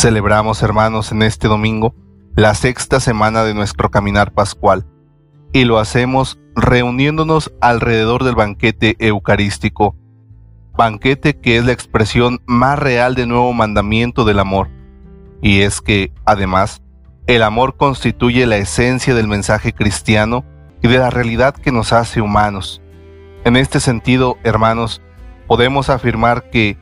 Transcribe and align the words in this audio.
Celebramos, 0.00 0.62
hermanos, 0.62 1.12
en 1.12 1.20
este 1.20 1.46
domingo 1.46 1.94
la 2.34 2.54
sexta 2.54 3.00
semana 3.00 3.44
de 3.44 3.52
nuestro 3.52 3.90
caminar 3.90 4.32
pascual 4.32 4.86
y 5.52 5.64
lo 5.64 5.78
hacemos 5.78 6.40
reuniéndonos 6.56 7.52
alrededor 7.60 8.24
del 8.24 8.34
banquete 8.34 8.96
eucarístico, 8.98 9.94
banquete 10.72 11.38
que 11.38 11.58
es 11.58 11.66
la 11.66 11.72
expresión 11.72 12.40
más 12.46 12.78
real 12.78 13.14
del 13.14 13.28
nuevo 13.28 13.52
mandamiento 13.52 14.24
del 14.24 14.38
amor. 14.38 14.70
Y 15.42 15.60
es 15.60 15.82
que, 15.82 16.14
además, 16.24 16.80
el 17.26 17.42
amor 17.42 17.76
constituye 17.76 18.46
la 18.46 18.56
esencia 18.56 19.14
del 19.14 19.28
mensaje 19.28 19.74
cristiano 19.74 20.46
y 20.80 20.88
de 20.88 20.96
la 20.96 21.10
realidad 21.10 21.54
que 21.54 21.72
nos 21.72 21.92
hace 21.92 22.22
humanos. 22.22 22.80
En 23.44 23.54
este 23.54 23.80
sentido, 23.80 24.38
hermanos, 24.44 25.02
podemos 25.46 25.90
afirmar 25.90 26.48
que 26.48 26.78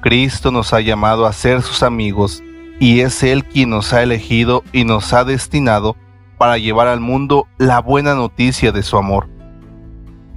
Cristo 0.00 0.50
nos 0.50 0.72
ha 0.72 0.80
llamado 0.80 1.26
a 1.26 1.34
ser 1.34 1.60
sus 1.60 1.82
amigos 1.82 2.42
y 2.78 3.00
es 3.00 3.22
Él 3.22 3.44
quien 3.44 3.70
nos 3.70 3.92
ha 3.92 4.02
elegido 4.02 4.64
y 4.72 4.84
nos 4.84 5.12
ha 5.12 5.24
destinado 5.24 5.96
para 6.38 6.58
llevar 6.58 6.88
al 6.88 7.00
mundo 7.00 7.46
la 7.58 7.80
buena 7.80 8.14
noticia 8.14 8.72
de 8.72 8.82
su 8.82 8.96
amor. 8.96 9.28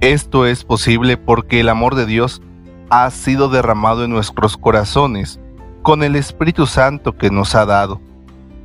Esto 0.00 0.46
es 0.46 0.64
posible 0.64 1.16
porque 1.16 1.60
el 1.60 1.68
amor 1.68 1.94
de 1.94 2.06
Dios 2.06 2.42
ha 2.90 3.10
sido 3.10 3.48
derramado 3.48 4.04
en 4.04 4.10
nuestros 4.10 4.56
corazones 4.56 5.40
con 5.82 6.02
el 6.02 6.16
Espíritu 6.16 6.66
Santo 6.66 7.16
que 7.16 7.30
nos 7.30 7.54
ha 7.54 7.66
dado. 7.66 8.00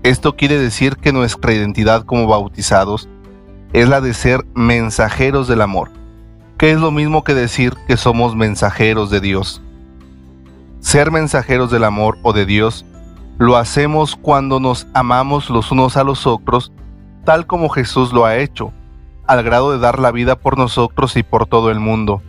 Esto 0.04 0.36
quiere 0.36 0.58
decir 0.58 0.98
que 0.98 1.14
nuestra 1.14 1.54
identidad 1.54 2.04
como 2.04 2.28
bautizados 2.28 3.08
es 3.74 3.88
la 3.88 4.02
de 4.02 4.14
ser 4.14 4.46
mensajeros 4.54 5.48
del 5.48 5.62
amor, 5.62 5.92
que 6.58 6.72
es 6.72 6.80
lo 6.80 6.92
mismo 6.92 7.24
que 7.24 7.34
decir 7.34 7.76
que 7.88 7.98
somos 7.98 8.36
mensajeros 8.36 9.10
de 9.10 9.22
Dios. 9.22 9.62
Ser 10.80 11.12
mensajeros 11.12 11.72
del 11.72 11.84
amor 11.84 12.18
o 12.24 12.34
de 12.34 12.46
Dios 12.46 12.86
lo 13.38 13.58
hacemos 13.58 14.16
cuando 14.16 14.60
nos 14.60 14.88
amamos 14.94 15.50
los 15.50 15.72
unos 15.72 15.98
a 15.98 16.04
los 16.04 16.28
otros, 16.28 16.72
tal 17.26 17.48
como 17.48 17.70
Jesús 17.70 18.14
lo 18.14 18.26
ha 18.26 18.38
hecho, 18.38 18.72
al 19.28 19.44
grado 19.44 19.72
de 19.72 19.80
dar 19.80 20.00
la 20.00 20.12
vida 20.12 20.36
por 20.36 20.58
nosotros 20.58 21.16
y 21.18 21.24
por 21.24 21.46
todo 21.46 21.72
el 21.72 21.80
mundo. 21.80 22.22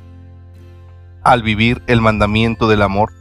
Al 1.23 1.43
vivir 1.43 1.83
el 1.87 2.01
mandamiento 2.01 2.69
del 2.69 2.83
amor 2.83 3.13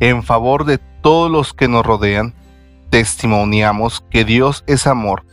en 0.00 0.22
favor 0.22 0.64
de 0.64 0.78
todos 0.78 1.30
los 1.30 1.54
que 1.54 1.68
nos 1.68 1.84
rodean, 1.84 2.34
testimoniamos 2.90 4.04
que 4.10 4.24
Dios 4.24 4.64
es 4.66 4.86
amor 4.86 5.24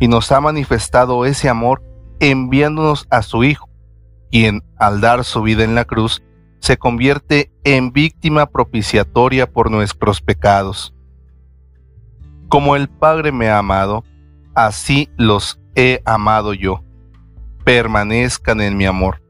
y 0.00 0.08
nos 0.08 0.32
ha 0.32 0.40
manifestado 0.40 1.24
ese 1.24 1.48
amor 1.48 1.82
enviándonos 2.20 3.06
a 3.10 3.22
su 3.22 3.44
Hijo, 3.44 3.68
quien, 4.30 4.62
al 4.78 5.00
dar 5.00 5.24
su 5.24 5.42
vida 5.42 5.64
en 5.64 5.74
la 5.74 5.84
cruz, 5.84 6.22
se 6.58 6.78
convierte 6.78 7.52
en 7.62 7.92
víctima 7.92 8.46
propiciatoria 8.46 9.50
por 9.50 9.70
nuestros 9.70 10.22
pecados. 10.22 10.94
Como 12.54 12.76
el 12.76 12.88
Padre 12.88 13.32
me 13.32 13.48
ha 13.48 13.58
amado, 13.58 14.04
así 14.54 15.10
los 15.16 15.58
he 15.74 16.00
amado 16.04 16.54
yo. 16.54 16.84
Permanezcan 17.64 18.60
en 18.60 18.76
mi 18.76 18.86
amor. 18.86 19.20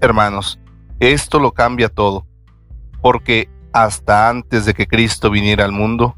Hermanos, 0.00 0.60
esto 1.00 1.40
lo 1.40 1.50
cambia 1.50 1.88
todo, 1.88 2.24
porque 3.02 3.50
hasta 3.72 4.28
antes 4.28 4.64
de 4.64 4.74
que 4.74 4.86
Cristo 4.86 5.28
viniera 5.28 5.64
al 5.64 5.72
mundo, 5.72 6.14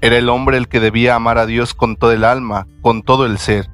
era 0.00 0.16
el 0.16 0.28
hombre 0.28 0.56
el 0.56 0.68
que 0.68 0.78
debía 0.78 1.16
amar 1.16 1.36
a 1.36 1.46
Dios 1.46 1.74
con 1.74 1.96
todo 1.96 2.12
el 2.12 2.22
alma, 2.22 2.68
con 2.80 3.02
todo 3.02 3.26
el 3.26 3.38
ser. 3.38 3.68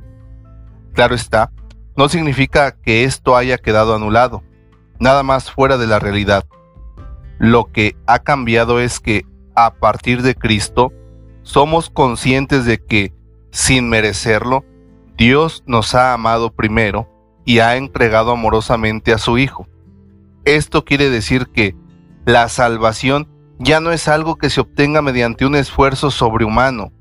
Claro 0.94 1.14
está, 1.14 1.52
no 1.94 2.08
significa 2.08 2.72
que 2.72 3.04
esto 3.04 3.36
haya 3.36 3.58
quedado 3.58 3.94
anulado, 3.94 4.42
nada 4.98 5.22
más 5.22 5.50
fuera 5.50 5.76
de 5.76 5.86
la 5.86 5.98
realidad. 5.98 6.46
Lo 7.38 7.66
que 7.66 7.96
ha 8.06 8.20
cambiado 8.20 8.80
es 8.80 8.98
que, 8.98 9.26
a 9.54 9.74
partir 9.74 10.22
de 10.22 10.34
Cristo, 10.34 10.90
somos 11.48 11.88
conscientes 11.88 12.66
de 12.66 12.76
que, 12.84 13.14
sin 13.50 13.88
merecerlo, 13.88 14.66
Dios 15.16 15.64
nos 15.66 15.94
ha 15.94 16.12
amado 16.12 16.52
primero 16.52 17.08
y 17.46 17.60
ha 17.60 17.76
entregado 17.76 18.32
amorosamente 18.32 19.14
a 19.14 19.18
su 19.18 19.38
Hijo. 19.38 19.66
Esto 20.44 20.84
quiere 20.84 21.08
decir 21.08 21.46
que 21.46 21.74
la 22.26 22.50
salvación 22.50 23.30
ya 23.58 23.80
no 23.80 23.92
es 23.92 24.08
algo 24.08 24.36
que 24.36 24.50
se 24.50 24.60
obtenga 24.60 25.00
mediante 25.00 25.46
un 25.46 25.56
esfuerzo 25.56 26.10
sobrehumano, 26.10 26.92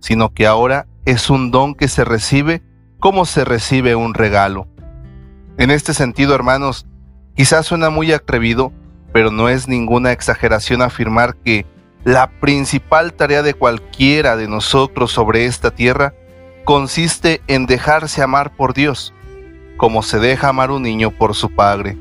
sino 0.00 0.34
que 0.34 0.48
ahora 0.48 0.88
es 1.04 1.30
un 1.30 1.52
don 1.52 1.76
que 1.76 1.86
se 1.86 2.04
recibe 2.04 2.60
como 2.98 3.24
se 3.24 3.44
recibe 3.44 3.94
un 3.94 4.14
regalo. 4.14 4.66
En 5.58 5.70
este 5.70 5.94
sentido, 5.94 6.34
hermanos, 6.34 6.88
quizás 7.36 7.66
suena 7.66 7.88
muy 7.88 8.10
atrevido, 8.10 8.72
pero 9.12 9.30
no 9.30 9.48
es 9.48 9.68
ninguna 9.68 10.10
exageración 10.10 10.82
afirmar 10.82 11.36
que 11.36 11.66
la 12.04 12.30
principal 12.40 13.12
tarea 13.12 13.42
de 13.42 13.54
cualquiera 13.54 14.36
de 14.36 14.48
nosotros 14.48 15.12
sobre 15.12 15.46
esta 15.46 15.70
tierra 15.70 16.14
consiste 16.64 17.42
en 17.46 17.66
dejarse 17.66 18.22
amar 18.22 18.56
por 18.56 18.74
Dios, 18.74 19.14
como 19.76 20.02
se 20.02 20.18
deja 20.18 20.48
amar 20.48 20.72
un 20.72 20.82
niño 20.82 21.10
por 21.12 21.34
su 21.34 21.50
padre. 21.54 21.96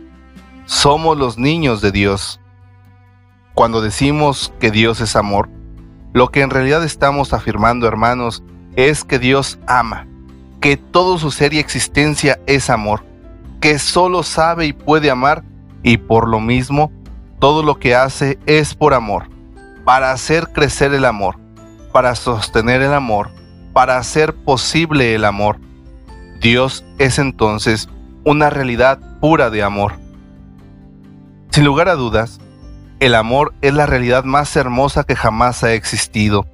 Somos 0.65 1.17
los 1.17 1.37
niños 1.37 1.81
de 1.81 1.91
Dios. 1.91 2.39
Cuando 3.53 3.81
decimos 3.81 4.51
que 4.59 4.71
Dios 4.71 5.01
es 5.01 5.15
amor, 5.15 5.49
lo 6.13 6.29
que 6.29 6.41
en 6.41 6.49
realidad 6.49 6.83
estamos 6.83 7.33
afirmando, 7.33 7.87
hermanos, 7.87 8.43
es 8.75 9.03
que 9.03 9.19
Dios 9.19 9.59
ama, 9.67 10.07
que 10.61 10.77
todo 10.77 11.19
su 11.19 11.29
ser 11.29 11.53
y 11.53 11.59
existencia 11.59 12.39
es 12.47 12.69
amor, 12.69 13.03
que 13.59 13.77
solo 13.77 14.23
sabe 14.23 14.65
y 14.65 14.73
puede 14.73 15.11
amar 15.11 15.43
y 15.83 15.97
por 15.97 16.27
lo 16.27 16.39
mismo 16.39 16.91
todo 17.39 17.61
lo 17.61 17.77
que 17.77 17.95
hace 17.95 18.39
es 18.45 18.73
por 18.73 18.93
amor 18.93 19.30
para 19.91 20.13
hacer 20.13 20.47
crecer 20.53 20.93
el 20.93 21.03
amor, 21.03 21.35
para 21.91 22.15
sostener 22.15 22.81
el 22.81 22.93
amor, 22.93 23.29
para 23.73 23.97
hacer 23.97 24.33
posible 24.33 25.15
el 25.15 25.25
amor. 25.25 25.59
Dios 26.39 26.85
es 26.97 27.19
entonces 27.19 27.89
una 28.23 28.49
realidad 28.49 28.99
pura 29.19 29.49
de 29.49 29.63
amor. 29.63 29.95
Sin 31.49 31.65
lugar 31.65 31.89
a 31.89 31.95
dudas, 31.95 32.39
el 33.01 33.15
amor 33.15 33.53
es 33.59 33.73
la 33.73 33.85
realidad 33.85 34.23
más 34.23 34.55
hermosa 34.55 35.03
que 35.03 35.17
jamás 35.17 35.61
ha 35.65 35.73
existido 35.73 36.47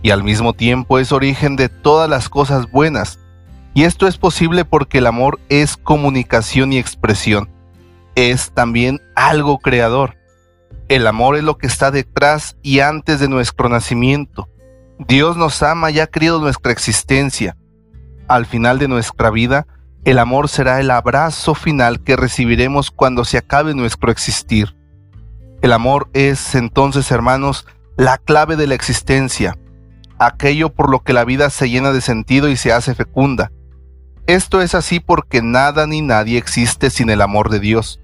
y 0.00 0.08
al 0.08 0.24
mismo 0.24 0.54
tiempo 0.54 0.98
es 0.98 1.12
origen 1.12 1.56
de 1.56 1.68
todas 1.68 2.08
las 2.08 2.30
cosas 2.30 2.70
buenas. 2.70 3.18
Y 3.74 3.84
esto 3.84 4.06
es 4.06 4.16
posible 4.16 4.64
porque 4.64 4.96
el 4.96 5.06
amor 5.08 5.38
es 5.50 5.76
comunicación 5.76 6.72
y 6.72 6.78
expresión. 6.78 7.50
Es 8.14 8.50
también 8.52 9.02
algo 9.14 9.58
creador. 9.58 10.17
El 10.88 11.06
amor 11.06 11.36
es 11.36 11.44
lo 11.44 11.58
que 11.58 11.66
está 11.66 11.90
detrás 11.90 12.56
y 12.62 12.80
antes 12.80 13.20
de 13.20 13.28
nuestro 13.28 13.68
nacimiento. 13.68 14.48
Dios 14.98 15.36
nos 15.36 15.62
ama 15.62 15.90
y 15.90 16.00
ha 16.00 16.06
querido 16.06 16.40
nuestra 16.40 16.72
existencia. 16.72 17.56
Al 18.26 18.46
final 18.46 18.78
de 18.78 18.88
nuestra 18.88 19.30
vida, 19.30 19.66
el 20.04 20.18
amor 20.18 20.48
será 20.48 20.80
el 20.80 20.90
abrazo 20.90 21.54
final 21.54 22.02
que 22.02 22.16
recibiremos 22.16 22.90
cuando 22.90 23.26
se 23.26 23.36
acabe 23.36 23.74
nuestro 23.74 24.10
existir. 24.10 24.74
El 25.60 25.72
amor 25.72 26.08
es 26.14 26.54
entonces, 26.54 27.10
hermanos, 27.10 27.66
la 27.98 28.16
clave 28.16 28.56
de 28.56 28.66
la 28.66 28.74
existencia, 28.74 29.58
aquello 30.18 30.70
por 30.70 30.88
lo 30.88 31.00
que 31.00 31.12
la 31.12 31.24
vida 31.24 31.50
se 31.50 31.68
llena 31.68 31.92
de 31.92 32.00
sentido 32.00 32.48
y 32.48 32.56
se 32.56 32.72
hace 32.72 32.94
fecunda. 32.94 33.52
Esto 34.26 34.62
es 34.62 34.74
así 34.74 35.00
porque 35.00 35.42
nada 35.42 35.86
ni 35.86 36.00
nadie 36.00 36.38
existe 36.38 36.88
sin 36.88 37.10
el 37.10 37.20
amor 37.20 37.50
de 37.50 37.60
Dios. 37.60 38.00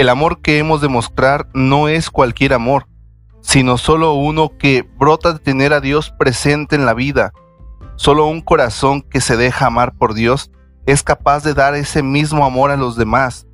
El 0.00 0.08
amor 0.08 0.40
que 0.40 0.56
hemos 0.56 0.80
de 0.80 0.88
mostrar 0.88 1.50
no 1.52 1.86
es 1.86 2.08
cualquier 2.08 2.54
amor, 2.54 2.86
sino 3.42 3.76
solo 3.76 4.14
uno 4.14 4.56
que 4.56 4.88
brota 4.98 5.34
de 5.34 5.40
tener 5.40 5.74
a 5.74 5.82
Dios 5.82 6.10
presente 6.18 6.74
en 6.74 6.86
la 6.86 6.94
vida. 6.94 7.34
Solo 7.96 8.26
un 8.26 8.40
corazón 8.40 9.02
que 9.02 9.20
se 9.20 9.36
deja 9.36 9.66
amar 9.66 9.92
por 9.92 10.14
Dios 10.14 10.50
es 10.86 11.02
capaz 11.02 11.44
de 11.44 11.52
dar 11.52 11.74
ese 11.74 12.02
mismo 12.02 12.46
amor 12.46 12.70
a 12.70 12.78
los 12.78 12.96
demás. 12.96 13.46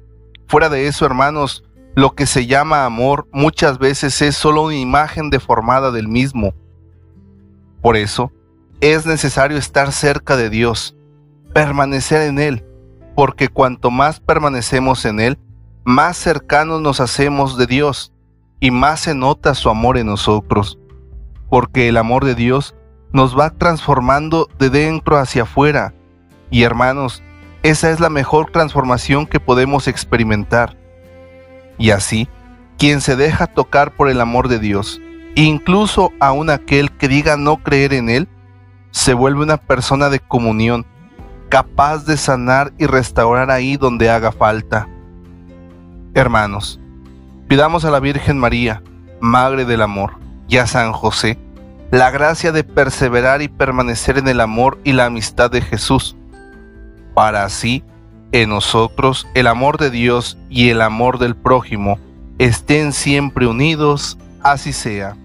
Fuera 0.47 0.69
de 0.69 0.87
eso, 0.87 1.05
hermanos, 1.05 1.65
lo 1.97 2.15
que 2.15 2.27
se 2.27 2.47
llama 2.47 2.85
amor 2.85 3.27
muchas 3.33 3.81
veces 3.81 4.23
es 4.23 4.37
solo 4.37 4.67
una 4.67 4.77
imagen 4.77 5.31
deformada 5.31 5.91
del 5.91 6.07
mismo. 6.07 6.55
Por 7.83 7.97
eso, 7.97 8.31
es 8.81 9.05
necesario 9.05 9.59
estar 9.59 9.91
cerca 9.91 10.37
de 10.37 10.49
Dios, 10.49 10.97
permanecer 11.53 12.23
en 12.23 12.39
Él, 12.39 12.65
porque 13.17 13.49
cuanto 13.49 13.91
más 13.91 14.21
permanecemos 14.21 15.05
en 15.07 15.19
Él, 15.19 15.39
más 15.87 16.17
cercanos 16.17 16.81
nos 16.81 16.99
hacemos 16.99 17.57
de 17.57 17.69
Dios 17.69 18.13
y 18.59 18.73
más 18.73 18.99
se 18.99 19.15
nota 19.15 19.55
su 19.55 19.71
amor 19.71 19.97
en 19.99 20.09
nosotros, 20.09 20.81
porque 21.49 21.89
el 21.89 21.97
amor 21.97 22.25
de 22.25 22.35
Dios 22.35 22.75
nos 23.13 23.39
va 23.39 23.51
transformando 23.51 24.49
de 24.59 24.69
dentro 24.69 25.17
hacia 25.17 25.45
afuera. 25.45 25.95
Y 26.51 26.65
hermanos, 26.65 27.23
esa 27.63 27.93
es 27.93 28.01
la 28.01 28.11
mejor 28.11 28.51
transformación 28.51 29.29
que 29.29 29.39
podemos 29.39 29.87
experimentar. 29.87 30.77
Y 31.79 31.91
así, 31.91 32.29
quien 32.79 33.01
se 33.01 33.15
deja 33.15 33.47
tocar 33.47 33.95
por 33.95 34.09
el 34.09 34.21
amor 34.21 34.49
de 34.49 34.59
Dios, 34.59 35.01
incluso 35.37 36.11
aun 36.19 36.51
aquel 36.51 36.91
que 36.91 37.07
diga 37.07 37.37
no 37.37 37.59
creer 37.63 37.95
en 37.95 38.11
Él, 38.11 38.29
se 38.91 39.15
vuelve 39.15 39.45
una 39.45 39.57
persona 39.57 40.09
de 40.09 40.19
comunión, 40.19 40.85
capaz 41.49 42.07
de 42.07 42.17
sanar 42.17 42.73
y 42.77 42.87
restaurar 42.87 43.53
ahí 43.53 43.77
donde 43.77 44.11
haga 44.11 44.33
falta. 44.33 44.89
Hermanos, 46.17 46.81
pidamos 47.47 47.85
a 47.85 47.91
la 47.91 48.01
Virgen 48.01 48.39
María, 48.39 48.83
Madre 49.21 49.67
del 49.67 49.83
Amor, 49.83 50.15
y 50.49 50.57
a 50.57 50.67
San 50.67 50.93
José, 50.93 51.39
la 51.91 52.11
gracia 52.11 52.53
de 52.53 52.65
perseverar 52.65 53.43
y 53.43 53.49
permanecer 53.49 54.17
en 54.17 54.27
el 54.27 54.41
amor 54.41 54.79
y 54.83 54.93
la 54.93 55.05
amistad 55.05 55.51
de 55.51 55.61
Jesús, 55.61 56.17
para 57.13 57.45
así 57.45 57.85
en 58.33 58.49
nosotros 58.49 59.29
el 59.35 59.47
amor 59.47 59.77
de 59.77 59.91
Dios 59.91 60.39
y 60.49 60.71
el 60.71 60.81
amor 60.81 61.19
del 61.19 61.37
prójimo 61.37 61.99
estén 62.39 62.95
siempre 62.95 63.47
unidos, 63.47 64.17
así 64.43 64.73
sea. 64.73 65.19